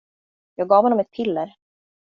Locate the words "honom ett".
0.83-1.11